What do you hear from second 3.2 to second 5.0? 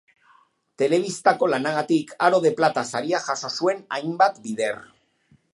jaso zuen hainbat bider.